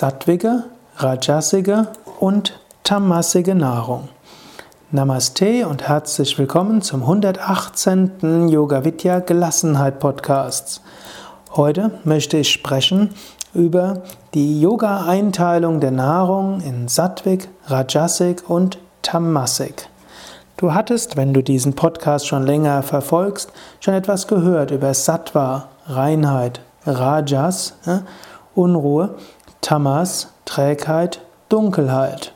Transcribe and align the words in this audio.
sattwige, 0.00 0.64
rajasige 0.96 1.88
und 2.20 2.58
tamasige 2.84 3.54
Nahrung. 3.54 4.08
Namaste 4.90 5.68
und 5.68 5.88
herzlich 5.88 6.38
willkommen 6.38 6.80
zum 6.80 7.02
118. 7.02 8.48
Yoga 8.48 8.86
Vidya 8.86 9.18
Gelassenheit 9.18 10.00
Podcasts. 10.00 10.80
Heute 11.54 11.90
möchte 12.04 12.38
ich 12.38 12.50
sprechen 12.50 13.10
über 13.52 14.04
die 14.32 14.62
Yoga 14.62 15.04
Einteilung 15.04 15.80
der 15.80 15.90
Nahrung 15.90 16.62
in 16.62 16.88
Sattvik, 16.88 17.50
Rajasik 17.66 18.48
und 18.48 18.78
Tamasik. 19.02 19.86
Du 20.56 20.72
hattest, 20.72 21.18
wenn 21.18 21.34
du 21.34 21.42
diesen 21.42 21.74
Podcast 21.74 22.26
schon 22.26 22.46
länger 22.46 22.82
verfolgst, 22.82 23.52
schon 23.80 23.92
etwas 23.92 24.26
gehört 24.28 24.70
über 24.70 24.94
Sattva, 24.94 25.68
Reinheit, 25.86 26.62
Rajas, 26.86 27.74
Unruhe 28.54 29.16
Tamas, 29.60 30.28
Trägheit, 30.46 31.20
Dunkelheit. 31.48 32.32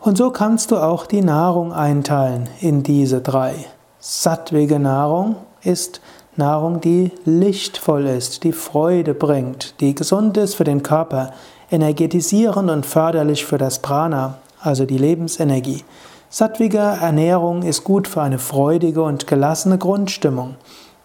Und 0.00 0.16
so 0.16 0.30
kannst 0.30 0.70
du 0.70 0.76
auch 0.76 1.06
die 1.06 1.20
Nahrung 1.20 1.72
einteilen 1.72 2.48
in 2.60 2.82
diese 2.82 3.20
drei. 3.20 3.54
Sattwige 3.98 4.78
Nahrung 4.78 5.36
ist 5.62 6.00
Nahrung, 6.36 6.80
die 6.80 7.10
lichtvoll 7.24 8.06
ist, 8.06 8.44
die 8.44 8.52
Freude 8.52 9.14
bringt, 9.14 9.80
die 9.80 9.94
gesund 9.94 10.36
ist 10.36 10.54
für 10.54 10.64
den 10.64 10.82
Körper, 10.82 11.32
energetisierend 11.70 12.70
und 12.70 12.86
förderlich 12.86 13.44
für 13.44 13.58
das 13.58 13.80
Prana, 13.80 14.38
also 14.60 14.84
die 14.84 14.98
Lebensenergie. 14.98 15.84
Sattwige 16.30 16.78
Ernährung 16.78 17.62
ist 17.62 17.82
gut 17.82 18.06
für 18.06 18.22
eine 18.22 18.38
freudige 18.38 19.02
und 19.02 19.26
gelassene 19.26 19.78
Grundstimmung. 19.78 20.54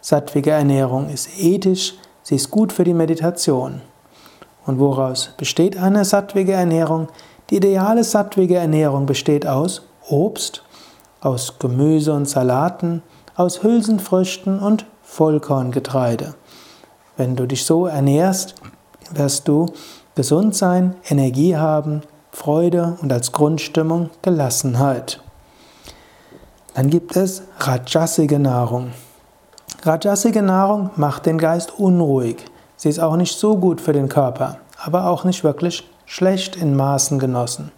Sattwige 0.02 0.52
Ernährung 0.52 1.10
ist 1.10 1.30
ethisch, 1.40 1.96
sie 2.22 2.36
ist 2.36 2.52
gut 2.52 2.72
für 2.72 2.84
die 2.84 2.94
Meditation. 2.94 3.82
Und 4.66 4.80
woraus 4.80 5.32
besteht 5.38 5.78
eine 5.78 6.06
sattwige 6.06 6.54
Ernährung? 6.54 7.08
Die 7.50 7.58
ideale 7.58 8.04
sattwige 8.04 8.58
Ernährung 8.58 9.06
besteht 9.06 9.48
aus 9.48 9.82
Obst, 10.10 10.64
aus 11.22 11.60
Gemüse 11.60 12.14
und 12.14 12.28
Salaten, 12.28 13.02
aus 13.36 13.64
Hülsenfrüchten 13.64 14.60
und 14.60 14.86
Vollkorngetreide. 15.02 16.36
Wenn 17.18 17.36
du 17.36 17.48
dich 17.48 17.66
so 17.66 17.88
ernährst, 17.88 18.56
wirst 19.12 19.48
du 19.48 19.68
gesund 20.16 20.56
sein, 20.56 20.96
Energie 21.10 21.56
haben, 21.56 22.02
Freude 22.32 22.98
und 23.02 23.12
als 23.12 23.32
Grundstimmung 23.32 24.10
Gelassenheit. 24.22 25.22
Dann 26.76 26.90
gibt 26.90 27.16
es 27.16 27.42
rajasige 27.58 28.40
Nahrung. 28.40 28.92
Rajasige 29.84 30.42
Nahrung 30.42 30.92
macht 30.96 31.26
den 31.26 31.38
Geist 31.38 31.78
unruhig. 31.78 32.46
Sie 32.82 32.88
ist 32.88 33.00
auch 33.00 33.18
nicht 33.18 33.38
so 33.38 33.58
gut 33.58 33.82
für 33.82 33.92
den 33.92 34.08
Körper, 34.08 34.56
aber 34.82 35.08
auch 35.08 35.26
nicht 35.26 35.44
wirklich 35.44 35.86
schlecht 36.06 36.56
in 36.56 36.78
Maßen 36.78 37.20
genossen. 37.20 37.74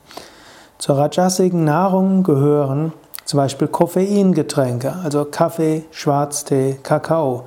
Zur 0.77 0.99
rajasigen 0.99 1.63
Nahrung 1.63 2.21
gehören 2.21 2.93
zum 3.25 3.38
Beispiel 3.38 3.67
Koffeingetränke, 3.67 4.93
also 5.03 5.25
Kaffee, 5.25 5.85
Schwarztee, 5.89 6.77
Kakao. 6.83 7.45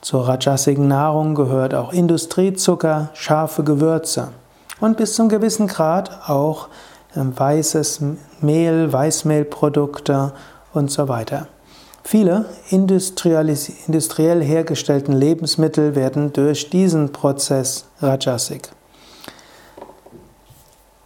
Zur 0.00 0.26
rajasigen 0.26 0.88
Nahrung 0.88 1.34
gehört 1.34 1.74
auch 1.74 1.92
Industriezucker, 1.92 3.10
scharfe 3.12 3.62
Gewürze 3.62 4.28
und 4.80 4.96
bis 4.96 5.14
zum 5.14 5.28
gewissen 5.28 5.66
Grad 5.66 6.30
auch 6.30 6.68
ähm, 7.14 7.38
weißes 7.38 8.00
Mehl, 8.40 8.90
Weißmehlprodukte 8.90 10.32
und 10.72 10.90
so 10.90 11.08
weiter. 11.08 11.46
Viele 12.02 12.46
industriell 12.70 14.42
hergestellten 14.42 15.12
Lebensmittel 15.12 15.94
werden 15.94 16.32
durch 16.32 16.70
diesen 16.70 17.12
Prozess 17.12 17.84
Rajasik. 18.00 18.70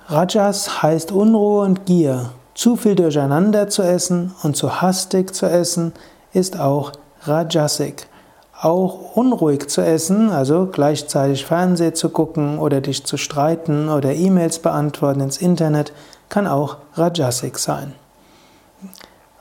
Rajas 0.06 0.82
heißt 0.82 1.12
Unruhe 1.12 1.64
und 1.64 1.86
Gier. 1.86 2.30
Zu 2.54 2.76
viel 2.76 2.94
durcheinander 2.94 3.68
zu 3.68 3.82
essen 3.82 4.34
und 4.42 4.56
zu 4.56 4.80
hastig 4.80 5.34
zu 5.34 5.46
essen 5.46 5.92
ist 6.32 6.58
auch 6.58 6.92
Rajasik. 7.22 8.06
Auch 8.60 9.16
unruhig 9.16 9.68
zu 9.68 9.80
essen, 9.80 10.30
also 10.30 10.66
gleichzeitig 10.66 11.44
Fernsehen 11.44 11.94
zu 11.94 12.10
gucken 12.10 12.58
oder 12.58 12.80
dich 12.80 13.04
zu 13.04 13.16
streiten 13.16 13.88
oder 13.88 14.14
E-Mails 14.14 14.60
beantworten 14.60 15.20
ins 15.20 15.38
Internet, 15.38 15.92
kann 16.28 16.46
auch 16.46 16.76
Rajasik 16.94 17.58
sein. 17.58 17.94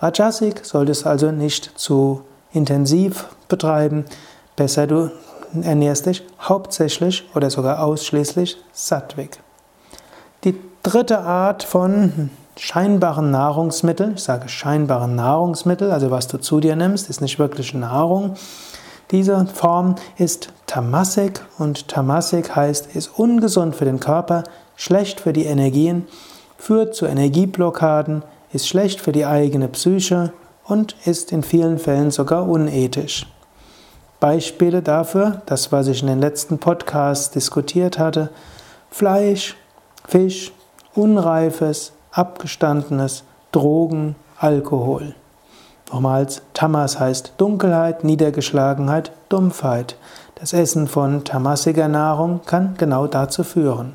Rajasik 0.04 0.66
solltest 0.66 1.08
also 1.08 1.32
nicht 1.32 1.80
zu 1.80 2.24
intensiv 2.52 3.30
betreiben. 3.48 4.04
Besser 4.58 4.86
du 4.86 5.12
ernährst 5.62 6.08
dich 6.08 6.24
hauptsächlich 6.42 7.30
oder 7.36 7.50
sogar 7.50 7.82
ausschließlich 7.82 8.58
Sattvik. 8.74 9.40
Die 10.44 10.60
dritte 10.84 11.20
Art 11.20 11.64
von 11.64 12.30
scheinbaren 12.58 13.32
Nahrungsmitteln, 13.32 14.16
ich 14.16 14.24
sage 14.24 14.50
scheinbaren 14.50 15.16
Nahrungsmittel, 15.16 15.90
also 15.92 16.12
was 16.12 16.28
du 16.28 16.38
zu 16.38 16.60
dir 16.60 16.76
nimmst, 16.76 17.10
ist 17.10 17.22
nicht 17.22 17.40
wirklich 17.40 17.74
Nahrung. 17.74 18.36
Diese 19.12 19.46
Form 19.46 19.96
ist 20.18 20.50
Tamasik 20.68 21.46
und 21.58 21.88
Tamasik 21.88 22.58
heißt, 22.58 22.94
ist 22.94 23.08
ungesund 23.18 23.74
für 23.74 23.86
den 23.86 24.02
Körper, 24.02 24.44
schlecht 24.76 25.22
für 25.22 25.32
die 25.32 25.46
Energien, 25.46 26.08
führt 26.58 26.94
zu 26.94 27.06
Energieblockaden, 27.06 28.24
ist 28.54 28.68
schlecht 28.68 29.02
für 29.02 29.12
die 29.12 29.26
eigene 29.26 29.68
Psyche 29.68 30.32
und 30.64 30.96
ist 31.06 31.32
in 31.32 31.44
vielen 31.44 31.80
Fällen 31.80 32.12
sogar 32.12 32.48
unethisch. 32.48 33.26
Beispiele 34.20 34.82
dafür, 34.82 35.42
das 35.48 35.72
was 35.72 35.88
ich 35.88 36.02
in 36.02 36.08
den 36.08 36.22
letzten 36.22 36.58
Podcasts 36.58 37.32
diskutiert 37.32 38.00
hatte, 38.00 38.30
Fleisch, 38.90 39.56
Fisch, 40.08 40.54
Unreifes, 40.94 41.92
Abgestandenes, 42.12 43.24
Drogen, 43.52 44.16
Alkohol. 44.38 45.16
Nochmals, 45.92 46.42
Tamas 46.54 47.00
heißt 47.00 47.34
Dunkelheit, 47.38 48.04
Niedergeschlagenheit, 48.04 49.12
Dumpfheit. 49.30 49.98
Das 50.36 50.54
Essen 50.54 50.88
von 50.88 51.24
tamasiger 51.24 51.88
Nahrung 51.88 52.42
kann 52.46 52.76
genau 52.78 53.08
dazu 53.08 53.44
führen. 53.44 53.94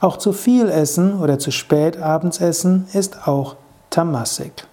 Auch 0.00 0.16
zu 0.16 0.32
viel 0.32 0.68
Essen 0.68 1.20
oder 1.20 1.38
zu 1.38 1.50
spät 1.50 2.00
abends 2.00 2.40
essen 2.40 2.88
ist 2.92 3.28
auch 3.28 3.56
Tamasik. 3.92 4.66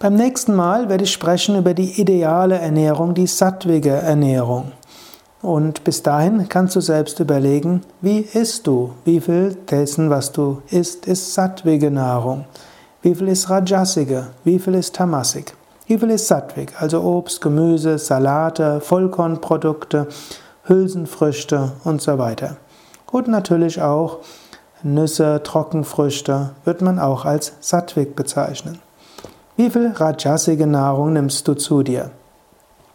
Beim 0.00 0.14
nächsten 0.14 0.54
Mal 0.54 0.88
werde 0.88 1.04
ich 1.04 1.12
sprechen 1.12 1.56
über 1.56 1.74
die 1.74 2.00
ideale 2.00 2.58
Ernährung, 2.58 3.14
die 3.14 3.28
sattwige 3.28 3.92
Ernährung. 3.92 4.72
Und 5.42 5.84
bis 5.84 6.02
dahin 6.02 6.48
kannst 6.48 6.74
du 6.74 6.80
selbst 6.80 7.20
überlegen, 7.20 7.82
wie 8.00 8.18
isst 8.18 8.66
du? 8.66 8.94
Wie 9.04 9.20
viel 9.20 9.54
dessen, 9.70 10.10
was 10.10 10.32
du 10.32 10.60
isst, 10.70 11.06
ist 11.06 11.34
sattwige 11.34 11.92
Nahrung? 11.92 12.46
Wie 13.00 13.14
viel 13.14 13.28
ist 13.28 13.48
rajasige? 13.48 14.26
Wie 14.42 14.58
viel 14.58 14.74
ist 14.74 14.96
tamasik? 14.96 15.54
Wie 15.86 15.98
viel 15.98 16.10
ist 16.10 16.26
sattwig? 16.26 16.72
Also 16.80 17.00
Obst, 17.00 17.40
Gemüse, 17.40 17.98
Salate, 17.98 18.80
Vollkornprodukte, 18.80 20.08
Hülsenfrüchte 20.64 21.74
und 21.84 22.02
so 22.02 22.18
weiter. 22.18 22.56
Und 23.12 23.28
natürlich 23.28 23.80
auch 23.80 24.18
Nüsse, 24.94 25.42
Trockenfrüchte 25.42 26.50
wird 26.64 26.80
man 26.80 26.98
auch 26.98 27.24
als 27.24 27.52
Sattvik 27.60 28.14
bezeichnen. 28.14 28.78
Wie 29.56 29.70
viel 29.70 29.92
rajasige 29.94 30.66
Nahrung 30.66 31.14
nimmst 31.14 31.48
du 31.48 31.54
zu 31.54 31.82
dir? 31.82 32.10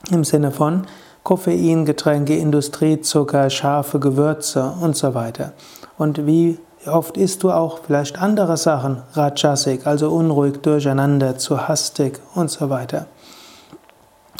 Im 0.09 0.23
Sinne 0.23 0.51
von 0.51 0.83
Koffein, 1.23 1.85
Getränke, 1.85 2.37
Industriezucker, 2.37 3.49
scharfe 3.49 3.99
Gewürze 3.99 4.73
und 4.81 4.95
so 4.95 5.13
weiter. 5.13 5.53
Und 5.97 6.25
wie 6.25 6.59
oft 6.87 7.17
isst 7.17 7.43
du 7.43 7.51
auch 7.51 7.79
vielleicht 7.85 8.19
andere 8.19 8.57
Sachen, 8.57 9.03
Rajasik, 9.13 9.85
also 9.85 10.09
unruhig, 10.11 10.61
durcheinander, 10.61 11.37
zu 11.37 11.67
hastig 11.67 12.19
und 12.33 12.49
so 12.49 12.69
weiter. 12.69 13.05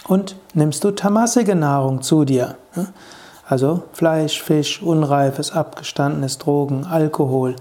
Und 0.08 0.36
nimmst 0.54 0.84
du 0.84 0.92
tamasige 0.92 1.56
Nahrung 1.56 2.02
zu 2.02 2.25
dir? 2.25 2.56
Also 3.51 3.83
Fleisch, 3.92 4.42
Fisch, 4.42 4.81
unreifes, 4.81 5.51
abgestandenes 5.51 6.38
Drogen, 6.38 6.86
Alkohol 6.86 7.57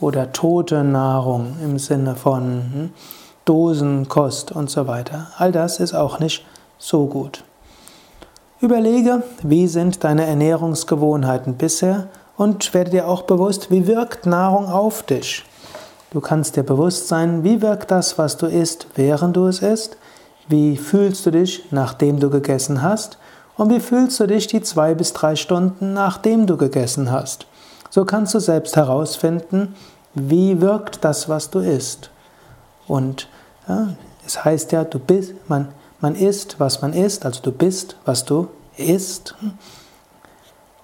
oder 0.00 0.30
tote 0.30 0.84
Nahrung 0.84 1.56
im 1.64 1.80
Sinne 1.80 2.14
von 2.14 2.42
hm, 2.42 2.90
Dosenkost 3.44 4.52
und 4.52 4.70
so 4.70 4.86
weiter. 4.86 5.32
All 5.38 5.50
das 5.50 5.80
ist 5.80 5.94
auch 5.94 6.20
nicht 6.20 6.46
so 6.78 7.06
gut. 7.06 7.42
Überlege, 8.60 9.24
wie 9.42 9.66
sind 9.66 10.04
deine 10.04 10.26
Ernährungsgewohnheiten 10.26 11.54
bisher 11.54 12.06
und 12.36 12.72
werde 12.72 12.92
dir 12.92 13.08
auch 13.08 13.22
bewusst, 13.22 13.68
wie 13.68 13.88
wirkt 13.88 14.26
Nahrung 14.26 14.66
auf 14.66 15.02
dich. 15.02 15.44
Du 16.12 16.20
kannst 16.20 16.54
dir 16.54 16.62
bewusst 16.62 17.08
sein, 17.08 17.42
wie 17.42 17.60
wirkt 17.60 17.90
das, 17.90 18.16
was 18.16 18.36
du 18.36 18.46
isst, 18.46 18.86
während 18.94 19.36
du 19.36 19.46
es 19.46 19.58
isst, 19.58 19.96
wie 20.46 20.76
fühlst 20.76 21.26
du 21.26 21.32
dich, 21.32 21.64
nachdem 21.72 22.20
du 22.20 22.30
gegessen 22.30 22.80
hast 22.80 23.18
und 23.56 23.70
wie 23.70 23.80
fühlst 23.80 24.18
du 24.20 24.26
dich 24.26 24.46
die 24.46 24.62
zwei 24.62 24.94
bis 24.94 25.12
drei 25.12 25.36
Stunden, 25.36 25.92
nachdem 25.92 26.46
du 26.46 26.56
gegessen 26.56 27.10
hast? 27.10 27.46
So 27.90 28.04
kannst 28.04 28.34
du 28.34 28.38
selbst 28.40 28.76
herausfinden, 28.76 29.74
wie 30.14 30.60
wirkt 30.60 31.04
das, 31.04 31.28
was 31.28 31.50
du 31.50 31.60
isst. 31.60 32.10
Und 32.86 33.28
ja, 33.68 33.88
es 34.26 34.44
heißt 34.44 34.72
ja, 34.72 34.84
du 34.84 34.98
bist, 34.98 35.34
man, 35.48 35.68
man 36.00 36.14
isst, 36.14 36.58
was 36.58 36.82
man 36.82 36.92
isst, 36.92 37.26
also 37.26 37.40
du 37.42 37.52
bist, 37.52 37.96
was 38.04 38.24
du 38.24 38.48
isst. 38.76 39.34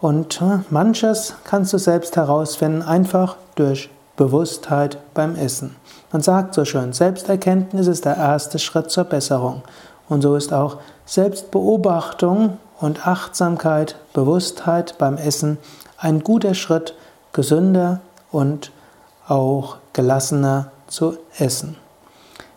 Und 0.00 0.40
manches 0.70 1.34
kannst 1.44 1.72
du 1.72 1.78
selbst 1.78 2.16
herausfinden, 2.16 2.82
einfach 2.82 3.36
durch 3.56 3.90
Bewusstheit 4.16 4.98
beim 5.14 5.34
Essen. 5.34 5.76
Man 6.12 6.22
sagt 6.22 6.54
so 6.54 6.64
schön, 6.64 6.92
Selbsterkenntnis 6.92 7.86
ist 7.86 8.04
der 8.04 8.16
erste 8.16 8.58
Schritt 8.58 8.90
zur 8.90 9.04
Besserung. 9.04 9.62
Und 10.08 10.22
so 10.22 10.36
ist 10.36 10.52
auch 10.52 10.76
Selbstbeobachtung 11.06 12.58
und 12.80 13.06
Achtsamkeit, 13.06 13.96
Bewusstheit 14.12 14.96
beim 14.98 15.16
Essen 15.16 15.58
ein 15.98 16.22
guter 16.22 16.54
Schritt, 16.54 16.94
gesünder 17.32 18.00
und 18.30 18.70
auch 19.26 19.78
gelassener 19.92 20.70
zu 20.86 21.18
essen. 21.38 21.76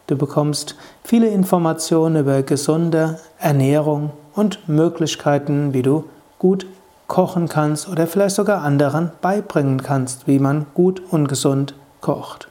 Du 0.06 0.17
bekommst 0.17 0.76
viele 1.03 1.29
Informationen 1.29 2.17
über 2.17 2.43
gesunde 2.43 3.19
Ernährung 3.38 4.11
und 4.35 4.69
Möglichkeiten, 4.69 5.73
wie 5.73 5.82
du 5.82 6.05
gut 6.38 6.67
kochen 7.06 7.49
kannst 7.49 7.88
oder 7.88 8.06
vielleicht 8.06 8.35
sogar 8.35 8.62
anderen 8.62 9.12
beibringen 9.20 9.82
kannst, 9.82 10.27
wie 10.27 10.38
man 10.38 10.67
gut 10.75 11.03
und 11.11 11.29
gesund 11.29 11.75
kocht. 12.00 12.49